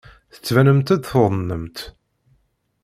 Tettbanemt-d 0.33 1.01
tuḍnemt. 1.09 1.77